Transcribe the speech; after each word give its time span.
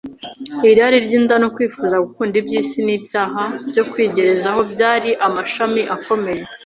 Irari 0.71 0.97
ry’inda 1.05 1.35
no 1.43 1.49
kwifuza, 1.55 2.01
gukunda 2.05 2.35
iby’isi 2.41 2.79
n’ibyaha 2.85 3.43
byo 3.69 3.83
kwigerezaho 3.91 4.59
byari 4.71 5.09
amashami 5.27 5.81
akomeye 5.95 6.43